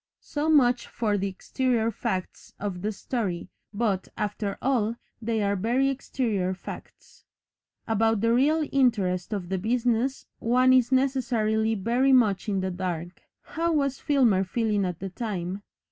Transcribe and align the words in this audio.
So 0.21 0.49
much 0.49 0.87
for 0.87 1.15
the 1.15 1.27
exterior 1.27 1.91
facts 1.91 2.55
of 2.59 2.81
the 2.81 2.91
story, 2.91 3.49
but, 3.71 4.07
after 4.17 4.57
all, 4.59 4.95
they 5.21 5.43
are 5.43 5.55
very 5.55 5.89
exterior 5.89 6.55
facts. 6.55 7.23
About 7.87 8.21
the 8.21 8.33
real 8.33 8.67
interest 8.71 9.31
of 9.31 9.49
the 9.49 9.59
business 9.59 10.25
one 10.39 10.73
is 10.73 10.91
necessarily 10.91 11.75
very 11.75 12.13
much 12.13 12.49
in 12.49 12.61
the 12.61 12.71
dark. 12.71 13.21
How 13.43 13.71
was 13.73 13.99
Filmer 13.99 14.43
feeling 14.43 14.85
at 14.85 14.97
the 14.97 15.09
time? 15.09 15.61